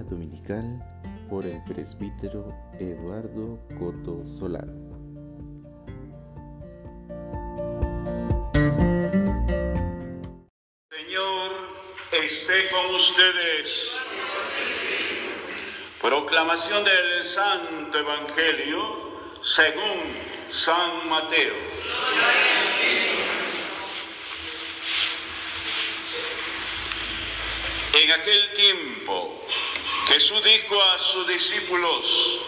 [0.00, 0.82] Dominical
[1.28, 2.48] por el presbítero
[2.80, 4.72] Eduardo Coto Solano.
[10.90, 11.52] Señor,
[12.10, 13.98] esté con ustedes.
[16.00, 18.80] Proclamación del Santo Evangelio
[19.44, 20.16] según
[20.50, 21.54] San Mateo.
[27.94, 29.41] En aquel tiempo
[30.08, 32.40] Jesús dijo a sus discípulos,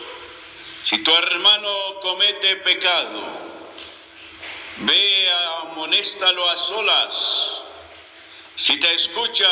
[0.84, 3.22] si tu hermano comete pecado,
[4.78, 5.30] ve,
[5.62, 7.62] amonéstalo a solas.
[8.56, 9.48] Si te escucha,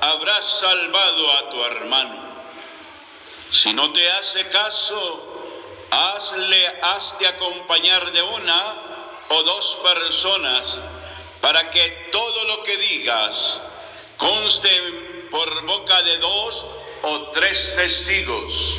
[0.00, 2.32] habrás salvado a tu hermano.
[3.50, 5.42] Si no te hace caso,
[5.90, 8.74] hazle, hazte acompañar de una
[9.28, 10.80] o dos personas
[11.40, 13.60] para que todo lo que digas
[14.16, 14.70] conste
[15.30, 16.66] por boca de dos
[17.02, 18.74] o tres testigos.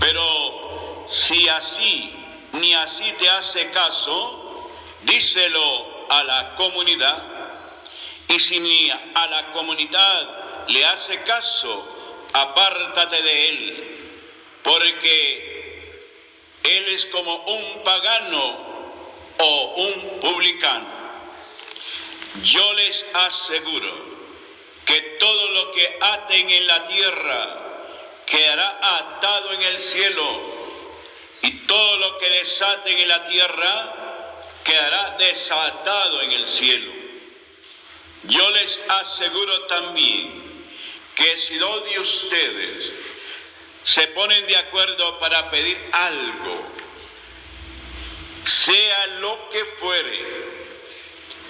[0.00, 2.12] Pero si así
[2.52, 4.70] ni así te hace caso,
[5.02, 7.22] díselo a la comunidad.
[8.28, 11.96] Y si ni a la comunidad le hace caso,
[12.32, 14.12] apártate de él,
[14.62, 15.48] porque
[16.62, 18.68] él es como un pagano
[19.38, 20.86] o un publicano.
[22.42, 24.17] Yo les aseguro
[24.88, 27.58] que todo lo que aten en la tierra
[28.24, 30.40] quedará atado en el cielo
[31.42, 34.24] y todo lo que desaten en la tierra
[34.64, 36.90] quedará desatado en el cielo.
[38.24, 40.42] Yo les aseguro también
[41.14, 42.90] que si dos de ustedes
[43.84, 46.62] se ponen de acuerdo para pedir algo,
[48.42, 50.24] sea lo que fuere,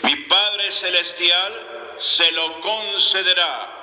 [0.02, 3.74] mi Padre Celestial se lo concederá.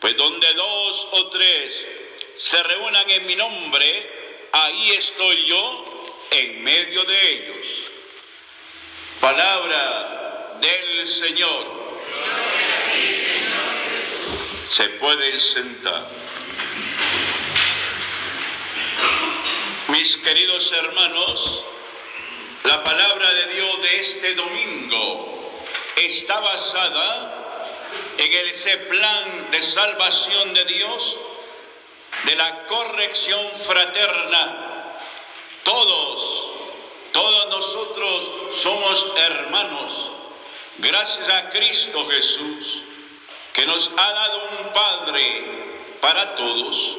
[0.00, 1.88] Pues donde dos o tres
[2.36, 5.84] se reúnan en mi nombre, ahí estoy yo
[6.30, 7.66] en medio de ellos.
[9.20, 11.82] Palabra del Señor.
[14.70, 16.08] Se pueden sentar.
[19.88, 21.64] Mis queridos hermanos,
[22.64, 25.41] la palabra de Dios de este domingo
[25.96, 27.42] está basada
[28.18, 31.18] en ese plan de salvación de Dios,
[32.24, 34.94] de la corrección fraterna.
[35.64, 36.50] Todos,
[37.12, 40.10] todos nosotros somos hermanos,
[40.78, 42.82] gracias a Cristo Jesús,
[43.52, 46.96] que nos ha dado un Padre para todos.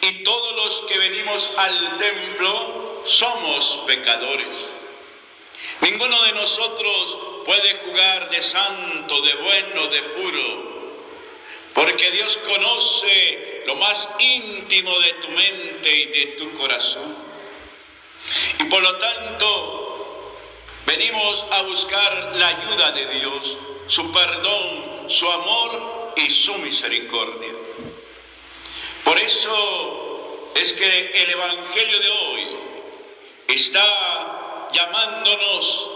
[0.00, 4.68] Y todos los que venimos al templo somos pecadores.
[5.80, 10.74] Ninguno de nosotros puede jugar de santo, de bueno, de puro,
[11.74, 17.16] porque Dios conoce lo más íntimo de tu mente y de tu corazón.
[18.58, 20.36] Y por lo tanto,
[20.86, 27.52] venimos a buscar la ayuda de Dios, su perdón, su amor y su misericordia.
[29.04, 32.46] Por eso es que el Evangelio de hoy
[33.48, 35.93] está llamándonos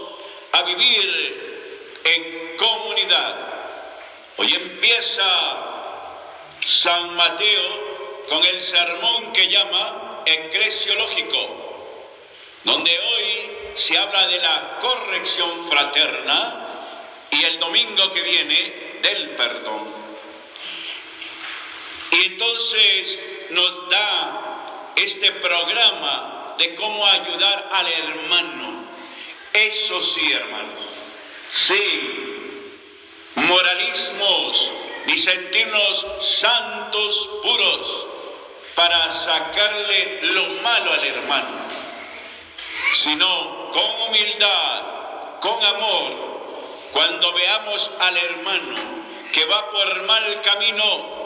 [0.51, 3.35] a vivir en comunidad.
[4.37, 5.23] Hoy empieza
[6.65, 11.95] San Mateo con el sermón que llama eclesiológico,
[12.63, 16.65] donde hoy se habla de la corrección fraterna
[17.31, 19.87] y el domingo que viene del perdón.
[22.11, 23.19] Y entonces
[23.51, 28.88] nos da este programa de cómo ayudar al hermano.
[29.53, 30.79] Eso sí, hermanos.
[31.49, 32.29] Sí,
[33.35, 34.71] moralismos,
[35.07, 38.07] ni sentirnos santos puros
[38.75, 41.57] para sacarle lo malo al hermano,
[42.93, 46.29] sino con humildad, con amor,
[46.93, 48.75] cuando veamos al hermano
[49.33, 51.19] que va por mal camino,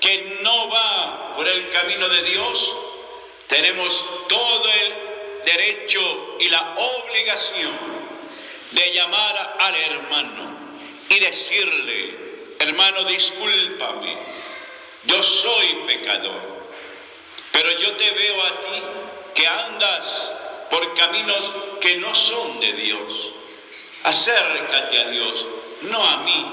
[0.00, 2.76] que no va por el camino de Dios,
[3.48, 5.09] tenemos todo el
[5.44, 7.76] derecho y la obligación
[8.70, 10.58] de llamar al hermano
[11.08, 12.16] y decirle,
[12.58, 14.16] hermano, discúlpame,
[15.04, 16.60] yo soy pecador,
[17.52, 18.82] pero yo te veo a ti
[19.34, 20.32] que andas
[20.70, 23.32] por caminos que no son de Dios.
[24.04, 25.46] Acércate a Dios,
[25.82, 26.46] no a mí.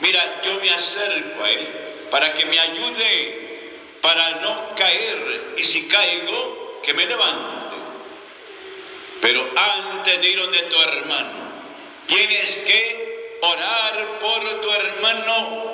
[0.00, 1.68] Mira, yo me acerco a Él
[2.10, 3.42] para que me ayude
[4.02, 7.71] para no caer y si caigo, que me levante.
[9.22, 11.48] Pero antes de ir donde tu hermano,
[12.06, 15.72] tienes que orar por tu hermano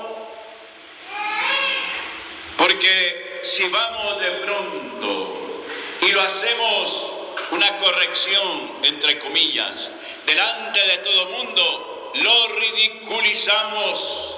[2.58, 5.64] Porque si vamos de pronto
[6.02, 7.06] y lo hacemos
[7.52, 9.90] una corrección, entre comillas,
[10.26, 14.34] delante de todo mundo, lo ridiculizamos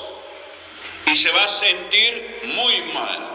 [1.06, 3.30] y se va a sentir muy mal.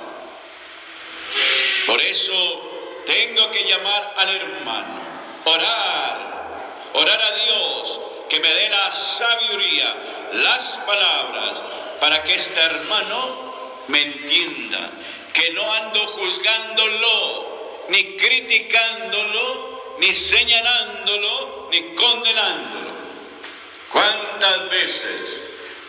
[1.87, 5.01] Por eso tengo que llamar al hermano,
[5.45, 7.99] orar, orar a Dios
[8.29, 9.95] que me dé la sabiduría,
[10.33, 11.63] las palabras,
[11.99, 13.55] para que este hermano
[13.87, 14.89] me entienda,
[15.33, 22.95] que no ando juzgándolo, ni criticándolo, ni señalándolo, ni condenándolo.
[23.91, 25.41] ¿Cuántas veces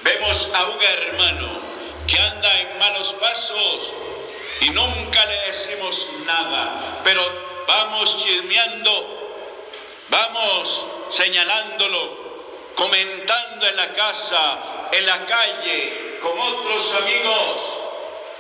[0.03, 1.61] vemos a un hermano
[2.07, 3.93] que anda en malos pasos
[4.61, 7.23] y nunca le decimos nada, pero
[7.67, 9.16] vamos chismeando,
[10.09, 12.27] vamos señalándolo,
[12.75, 17.61] comentando en la casa, en la calle, con otros amigos,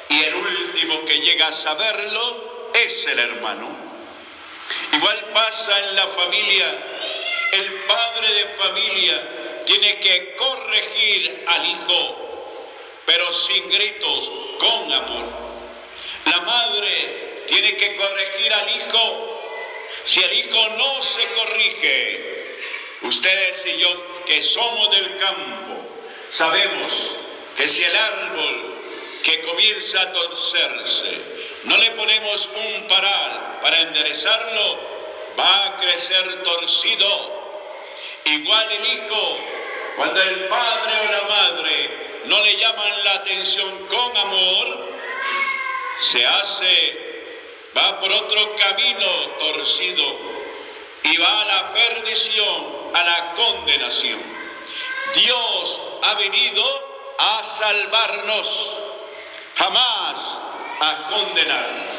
[0.08, 3.68] y el último que llega a saberlo es el hermano.
[4.92, 6.78] Igual pasa en la familia,
[7.52, 12.62] el padre de familia tiene que corregir al hijo,
[13.04, 15.24] pero sin gritos, con amor.
[16.26, 19.35] La madre tiene que corregir al hijo.
[20.06, 22.46] Si el hijo no se corrige,
[23.02, 25.84] ustedes y yo que somos del campo,
[26.30, 27.16] sabemos
[27.56, 28.78] que si el árbol
[29.24, 31.18] que comienza a torcerse,
[31.64, 34.78] no le ponemos un paral para enderezarlo,
[35.36, 37.66] va a crecer torcido.
[38.26, 39.38] Igual el hijo,
[39.96, 44.88] cuando el padre o la madre no le llaman la atención con amor,
[45.98, 47.05] se hace,
[47.76, 49.06] va por otro camino
[49.38, 50.04] torcido
[51.02, 54.22] y va a la perdición, a la condenación.
[55.14, 56.64] Dios ha venido
[57.18, 58.70] a salvarnos,
[59.56, 60.38] jamás
[60.80, 61.96] a condenarnos.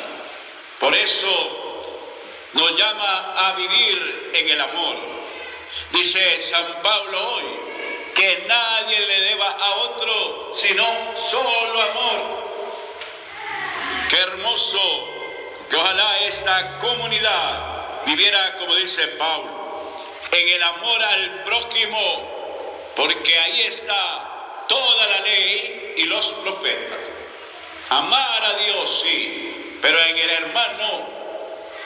[0.79, 1.88] Por eso
[2.53, 4.95] nos llama a vivir en el amor.
[5.91, 7.44] Dice San Pablo hoy
[8.13, 10.85] que nadie le deba a otro sino
[11.15, 12.47] solo amor.
[14.09, 15.16] Qué hermoso
[15.69, 19.57] que ojalá esta comunidad viviera, como dice Pablo,
[20.31, 26.99] en el amor al prójimo, porque ahí está toda la ley y los profetas.
[27.89, 31.09] Amar a Dios, sí, pero en el hermano,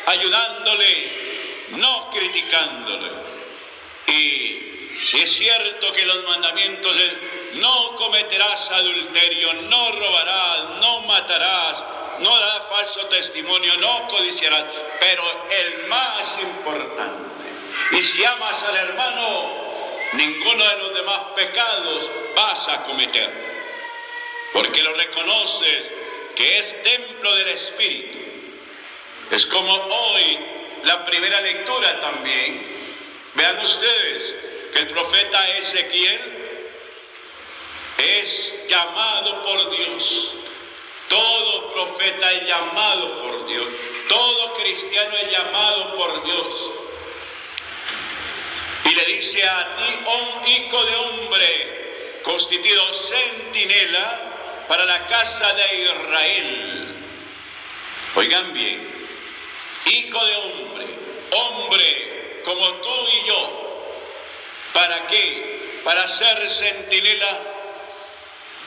[0.07, 3.11] ayudándole, no criticándole.
[4.07, 6.95] Y si es cierto que los mandamientos
[7.53, 11.83] no cometerás adulterio, no robarás, no matarás,
[12.19, 14.65] no dará falso testimonio, no codiciarás,
[14.99, 17.31] pero el más importante.
[17.91, 19.47] Y si amas al hermano,
[20.13, 23.31] ninguno de los demás pecados vas a cometer,
[24.53, 25.91] porque lo reconoces
[26.35, 28.19] que es templo del Espíritu.
[29.31, 30.39] Es como hoy
[30.83, 32.67] la primera lectura también.
[33.35, 34.35] Vean ustedes
[34.73, 36.41] que el profeta Ezequiel
[37.97, 40.33] es llamado por Dios
[41.11, 43.67] todo profeta es llamado por Dios.
[44.07, 46.71] Todo cristiano es llamado por Dios.
[48.85, 55.81] Y le dice a ti, oh hijo de hombre, constituido centinela para la casa de
[55.81, 56.95] Israel.
[58.15, 58.89] Oigan bien,
[59.85, 60.87] hijo de hombre,
[61.31, 63.93] hombre como tú y yo,
[64.73, 65.81] ¿para qué?
[65.83, 67.39] Para ser centinela,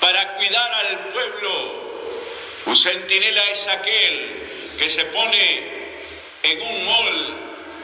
[0.01, 1.84] para cuidar al pueblo
[2.67, 5.97] un centinela es aquel que se pone
[6.43, 7.37] en un mall,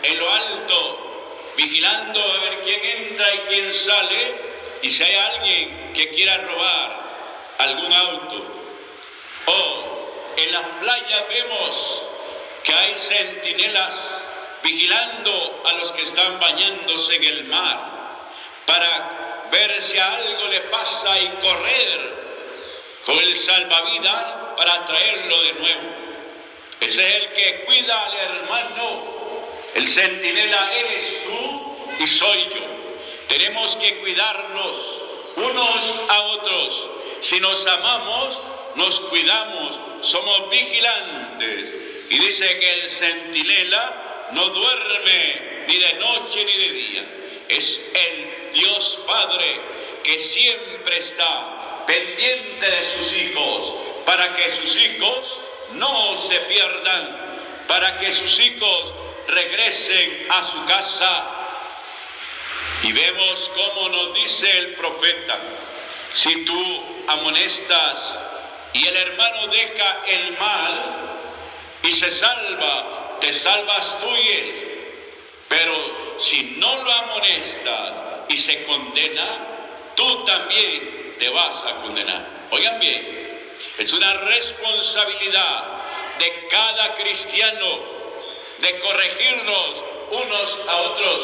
[0.02, 4.34] en lo alto, vigilando a ver quién entra y quién sale,
[4.82, 7.00] y si hay alguien que quiera robar
[7.58, 8.46] algún auto.
[9.46, 12.02] O en las playas vemos
[12.64, 13.96] que hay centinelas
[14.62, 17.90] vigilando a los que están bañándose en el mar
[18.66, 22.09] para ver si algo le pasa y correr
[23.10, 25.88] con el salvavidas para traerlo de nuevo.
[26.80, 29.04] Ese es el que cuida al hermano.
[29.74, 32.66] El centinela eres tú y soy yo.
[33.28, 35.02] Tenemos que cuidarnos
[35.36, 36.90] unos a otros.
[37.20, 38.40] Si nos amamos,
[38.76, 41.74] nos cuidamos, somos vigilantes.
[42.10, 47.14] Y dice que el centinela no duerme ni de noche ni de día.
[47.48, 49.60] Es el Dios Padre
[50.04, 51.59] que siempre está
[51.90, 53.74] pendiente de sus hijos,
[54.06, 55.40] para que sus hijos
[55.72, 57.16] no se pierdan,
[57.66, 58.94] para que sus hijos
[59.26, 61.30] regresen a su casa.
[62.84, 65.38] Y vemos cómo nos dice el profeta,
[66.12, 68.20] si tú amonestas
[68.72, 71.18] y el hermano deja el mal
[71.82, 74.94] y se salva, te salvas tú y él.
[75.48, 79.59] Pero si no lo amonestas y se condena,
[80.00, 82.26] tú también te vas a condenar.
[82.50, 83.38] Oigan bien,
[83.76, 85.64] es una responsabilidad
[86.18, 87.66] de cada cristiano
[88.58, 91.20] de corregirnos unos a otros,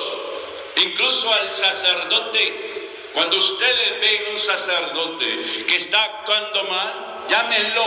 [0.76, 2.90] incluso al sacerdote.
[3.14, 7.86] Cuando ustedes ven un sacerdote que está actuando mal, llámenlo,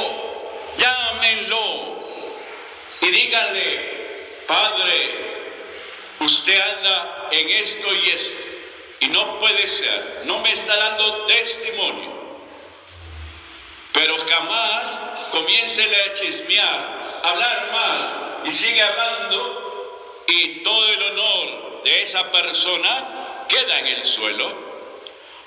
[0.76, 2.00] llámenlo
[3.02, 5.56] y díganle, Padre,
[6.20, 8.50] usted anda en esto y esto
[9.00, 12.20] y no puede ser, no me está dando testimonio.
[13.94, 15.00] Pero jamás
[15.32, 22.32] comience a chismear, a hablar mal y sigue hablando y todo el honor de esa
[22.32, 24.70] persona queda en el suelo.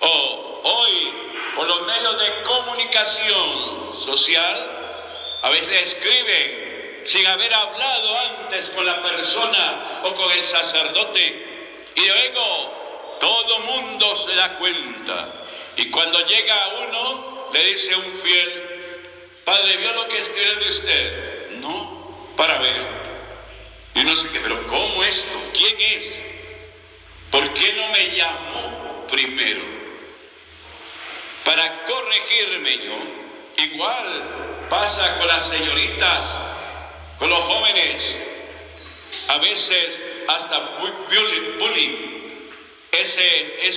[0.00, 1.12] O hoy,
[1.54, 4.82] por los medios de comunicación social,
[5.42, 11.52] a veces escriben sin haber hablado antes con la persona o con el sacerdote
[11.94, 12.81] y luego
[13.22, 15.32] todo mundo se da cuenta.
[15.76, 16.56] Y cuando llega
[16.88, 18.80] uno, le dice un fiel,
[19.44, 21.50] Padre, ¿vio lo que escribió de usted?
[21.60, 22.84] No, para ver.
[23.94, 25.30] Y no sé qué, pero ¿cómo esto?
[25.52, 26.12] ¿Quién es?
[27.30, 29.62] ¿Por qué no me llamó primero?
[31.44, 33.64] Para corregirme yo.
[33.64, 36.40] Igual pasa con las señoritas,
[37.20, 38.18] con los jóvenes.
[39.28, 40.58] A veces hasta
[41.58, 42.12] bullying
[42.92, 43.68] ese,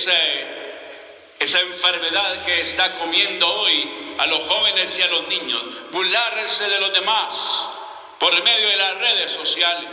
[1.40, 6.80] esa enfermedad que está comiendo hoy a los jóvenes y a los niños, burlarse de
[6.80, 7.64] los demás
[8.18, 9.90] por medio de las redes sociales.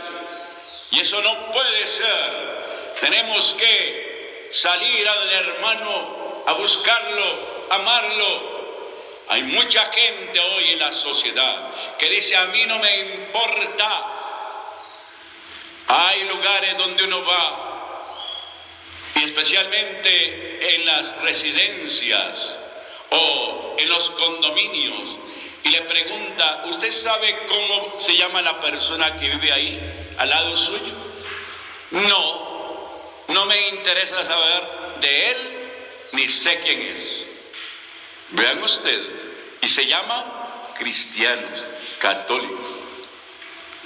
[0.90, 2.94] Y eso no puede ser.
[3.00, 8.54] Tenemos que salir al hermano a buscarlo, amarlo.
[9.28, 14.06] Hay mucha gente hoy en la sociedad que dice, a mí no me importa.
[15.88, 17.73] Hay lugares donde uno va
[19.24, 22.58] especialmente en las residencias
[23.10, 25.18] o en los condominios
[25.64, 29.80] y le pregunta, ¿usted sabe cómo se llama la persona que vive ahí
[30.18, 30.92] al lado suyo?
[31.90, 35.70] No, no me interesa saber de él
[36.12, 37.24] ni sé quién es.
[38.30, 39.22] Vean ustedes,
[39.62, 41.64] y se llama cristianos,
[41.98, 42.58] católicos.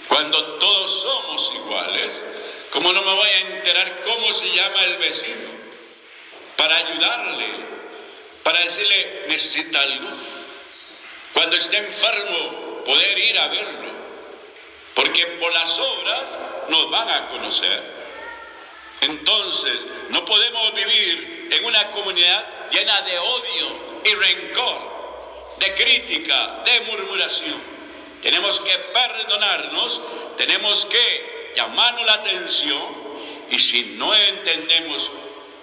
[0.08, 2.10] Cuando todos somos iguales,
[2.70, 5.48] ¿Cómo no me voy a enterar cómo se llama el vecino?
[6.56, 7.46] Para ayudarle,
[8.42, 10.10] para decirle, necesita algo.
[11.32, 13.92] Cuando esté enfermo, poder ir a verlo.
[14.94, 16.24] Porque por las obras
[16.68, 17.82] nos van a conocer.
[19.00, 26.80] Entonces, no podemos vivir en una comunidad llena de odio y rencor, de crítica, de
[26.82, 27.62] murmuración.
[28.22, 30.02] Tenemos que perdonarnos,
[30.36, 31.27] tenemos que
[31.58, 32.82] llamarnos la atención
[33.50, 35.10] y si no entendemos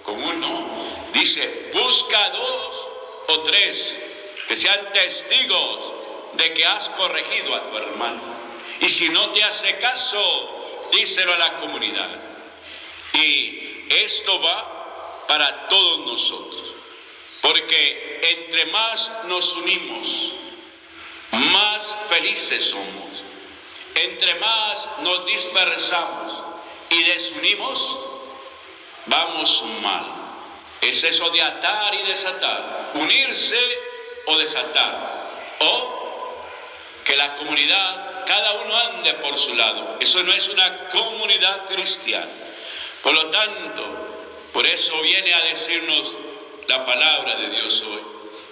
[0.04, 0.68] con uno,
[1.14, 2.88] dice, busca dos
[3.28, 3.96] o tres
[4.46, 5.94] que sean testigos
[6.34, 8.20] de que has corregido a tu hermano.
[8.78, 12.10] Y si no te hace caso, díselo a la comunidad.
[13.14, 16.74] Y esto va para todos nosotros.
[17.40, 20.34] Porque entre más nos unimos,
[21.32, 23.25] más felices somos.
[23.96, 26.32] Entre más nos dispersamos
[26.90, 27.98] y desunimos,
[29.06, 30.04] vamos mal.
[30.82, 33.58] Es eso de atar y desatar, unirse
[34.26, 35.26] o desatar.
[35.60, 35.96] O
[37.04, 39.96] que la comunidad, cada uno ande por su lado.
[39.98, 42.28] Eso no es una comunidad cristiana.
[43.02, 43.86] Por lo tanto,
[44.52, 46.14] por eso viene a decirnos
[46.68, 48.02] la palabra de Dios hoy.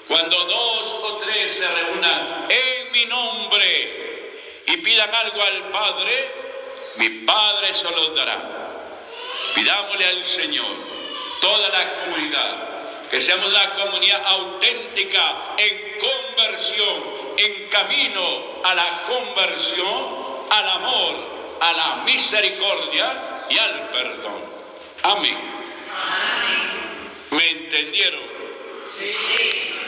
[0.08, 4.13] Cuando dos o tres se reúnan en mi nombre,
[4.74, 6.34] y pidan algo al Padre,
[6.96, 8.38] mi Padre se los dará.
[9.54, 10.66] Pidámosle al Señor,
[11.40, 17.02] toda la comunidad, que seamos la comunidad auténtica en conversión,
[17.36, 21.14] en camino a la conversión, al amor,
[21.60, 24.42] a la misericordia y al perdón.
[25.04, 25.38] Amén.
[27.30, 28.22] ¿Me entendieron?
[28.98, 29.83] Sí.